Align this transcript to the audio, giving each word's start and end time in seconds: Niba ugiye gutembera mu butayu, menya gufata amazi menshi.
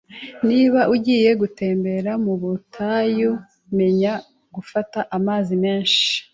Niba 0.47 0.79
ugiye 0.93 1.31
gutembera 1.41 2.11
mu 2.25 2.33
butayu, 2.41 3.31
menya 3.77 4.13
gufata 4.55 4.99
amazi 5.17 5.53
menshi. 5.63 6.07